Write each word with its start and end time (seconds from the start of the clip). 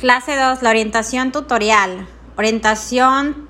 Clase 0.00 0.34
2, 0.34 0.62
la 0.62 0.70
orientación 0.70 1.30
tutorial. 1.30 2.08
Orientación 2.38 3.46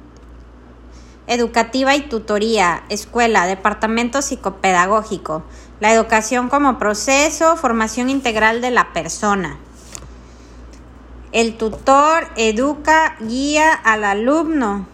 educativa 1.28 1.94
y 1.94 2.00
tutoría, 2.00 2.82
escuela, 2.88 3.46
departamento 3.46 4.20
psicopedagógico. 4.20 5.44
La 5.78 5.94
educación 5.94 6.48
como 6.48 6.76
proceso, 6.76 7.56
formación 7.56 8.10
integral 8.10 8.60
de 8.62 8.72
la 8.72 8.92
persona. 8.92 9.58
El 11.30 11.56
tutor 11.56 12.26
educa, 12.34 13.14
guía 13.20 13.72
al 13.72 14.02
alumno 14.02 14.88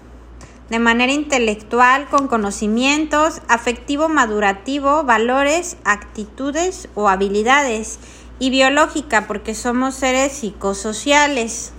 de 0.69 0.79
manera 0.79 1.13
intelectual 1.13 2.07
con 2.09 2.29
conocimientos, 2.29 3.41
afectivo 3.49 4.11
madurativo, 4.11 5.05
valores, 5.05 5.79
actitudes 5.85 6.91
o 6.95 7.09
habilidades 7.09 7.99
y 8.39 8.51
biológica 8.51 9.27
porque 9.27 9.55
somos 9.55 9.95
seres 9.95 10.33
psicosociales. 10.33 11.73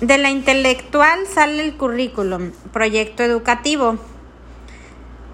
De 0.00 0.16
la 0.16 0.30
intelectual 0.30 1.26
sale 1.26 1.64
el 1.64 1.76
currículum, 1.76 2.52
proyecto 2.72 3.24
educativo. 3.24 3.98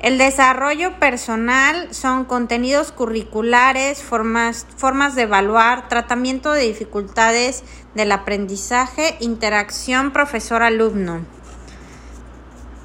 El 0.00 0.18
desarrollo 0.18 0.98
personal 0.98 1.88
son 1.94 2.24
contenidos 2.24 2.92
curriculares, 2.92 4.02
formas, 4.02 4.66
formas 4.76 5.14
de 5.14 5.22
evaluar, 5.22 5.88
tratamiento 5.88 6.52
de 6.52 6.62
dificultades 6.62 7.62
del 7.94 8.12
aprendizaje, 8.12 9.16
interacción 9.20 10.12
profesor-alumno. 10.12 11.24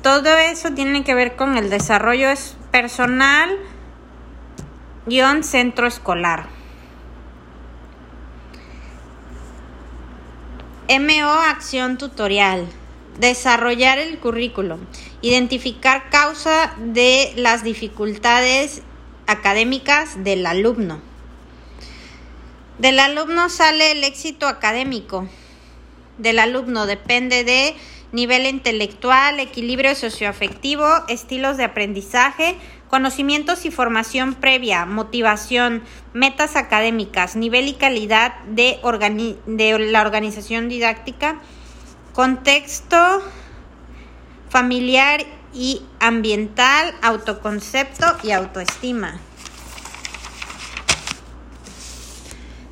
Todo 0.01 0.37
eso 0.37 0.71
tiene 0.71 1.03
que 1.03 1.13
ver 1.13 1.35
con 1.35 1.57
el 1.57 1.69
desarrollo 1.69 2.29
personal 2.71 3.49
guion 5.05 5.43
centro 5.43 5.87
escolar. 5.87 6.49
MO 10.89 11.31
Acción 11.31 11.97
Tutorial. 11.97 12.67
Desarrollar 13.19 13.97
el 13.97 14.19
currículo. 14.19 14.79
Identificar 15.21 16.09
causa 16.09 16.73
de 16.77 17.33
las 17.35 17.63
dificultades 17.63 18.81
académicas 19.27 20.23
del 20.23 20.45
alumno. 20.45 20.99
Del 22.79 22.99
alumno 22.99 23.49
sale 23.49 23.91
el 23.91 24.03
éxito 24.03 24.47
académico. 24.47 25.27
Del 26.17 26.39
alumno 26.39 26.85
depende 26.85 27.43
de 27.43 27.75
nivel 28.11 28.45
intelectual, 28.45 29.39
equilibrio 29.39 29.95
socioafectivo, 29.95 30.87
estilos 31.07 31.57
de 31.57 31.65
aprendizaje, 31.65 32.57
conocimientos 32.89 33.65
y 33.65 33.71
formación 33.71 34.33
previa, 34.33 34.85
motivación, 34.85 35.83
metas 36.13 36.55
académicas, 36.55 37.35
nivel 37.35 37.67
y 37.67 37.73
calidad 37.73 38.39
de, 38.45 38.79
de 39.45 39.79
la 39.79 40.01
organización 40.01 40.69
didáctica, 40.69 41.39
contexto 42.13 43.21
familiar 44.49 45.25
y 45.53 45.83
ambiental, 45.99 46.93
autoconcepto 47.01 48.05
y 48.23 48.31
autoestima. 48.31 49.19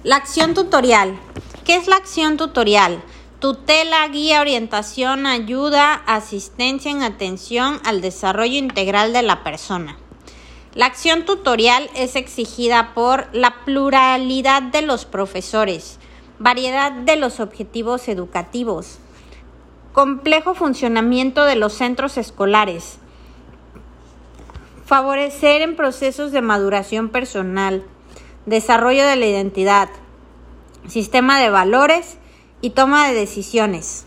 La 0.03 0.15
acción 0.15 0.53
tutorial. 0.53 1.19
¿Qué 1.65 1.75
es 1.75 1.87
la 1.87 1.97
acción 1.97 2.37
tutorial? 2.37 3.03
Tutela, 3.39 4.07
guía, 4.07 4.41
orientación, 4.41 5.27
ayuda, 5.27 5.93
asistencia 6.07 6.89
en 6.89 7.03
atención 7.03 7.79
al 7.85 8.01
desarrollo 8.01 8.57
integral 8.57 9.13
de 9.13 9.21
la 9.21 9.43
persona. 9.43 9.95
La 10.73 10.87
acción 10.87 11.23
tutorial 11.23 11.87
es 11.95 12.15
exigida 12.15 12.95
por 12.95 13.27
la 13.33 13.63
pluralidad 13.63 14.63
de 14.63 14.81
los 14.81 15.05
profesores, 15.05 15.99
variedad 16.39 16.91
de 16.91 17.15
los 17.15 17.39
objetivos 17.39 18.07
educativos, 18.07 18.97
complejo 19.93 20.55
funcionamiento 20.55 21.45
de 21.45 21.57
los 21.57 21.73
centros 21.73 22.17
escolares, 22.17 22.97
favorecer 24.83 25.61
en 25.61 25.75
procesos 25.75 26.31
de 26.31 26.41
maduración 26.41 27.09
personal, 27.09 27.83
desarrollo 28.47 29.05
de 29.05 29.15
la 29.15 29.27
identidad, 29.27 29.89
sistema 30.87 31.39
de 31.39 31.51
valores, 31.51 32.17
y 32.61 32.71
toma 32.71 33.07
de 33.07 33.13
decisiones. 33.13 34.05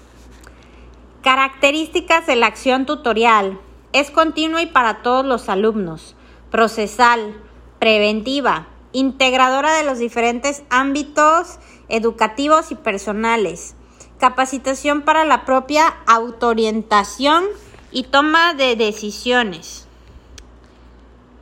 Características 1.22 2.27
de 2.27 2.37
la 2.37 2.47
acción 2.47 2.87
tutorial. 2.87 3.61
Es 3.93 4.11
continua 4.11 4.62
y 4.62 4.66
para 4.66 5.03
todos 5.03 5.25
los 5.25 5.49
alumnos. 5.49 6.15
Procesal, 6.50 7.34
preventiva, 7.78 8.69
integradora 8.93 9.75
de 9.75 9.84
los 9.84 9.99
diferentes 9.99 10.62
ámbitos 10.71 11.59
educativos 11.88 12.71
y 12.72 12.75
personales. 12.75 13.75
Capacitación 14.19 15.03
para 15.03 15.25
la 15.25 15.44
propia 15.44 15.87
autoorientación 16.06 17.44
y 17.91 18.05
toma 18.05 18.55
de 18.55 18.77
decisiones. 18.77 19.87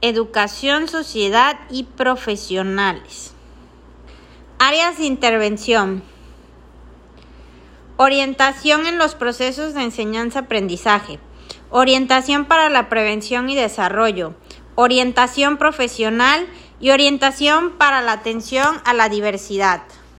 Educación, 0.00 0.88
sociedad 0.88 1.58
y 1.70 1.84
profesionales. 1.84 3.32
Áreas 4.58 4.98
de 4.98 5.04
intervención. 5.04 6.02
Orientación 8.00 8.86
en 8.86 8.96
los 8.96 9.16
procesos 9.16 9.74
de 9.74 9.82
enseñanza-aprendizaje. 9.82 11.18
Orientación 11.68 12.44
para 12.44 12.68
la 12.68 12.88
prevención 12.88 13.50
y 13.50 13.56
desarrollo. 13.56 14.36
Orientación 14.76 15.56
profesional 15.56 16.46
y 16.78 16.90
orientación 16.90 17.72
para 17.76 18.00
la 18.00 18.12
atención 18.12 18.80
a 18.84 18.94
la 18.94 19.08
diversidad. 19.08 19.82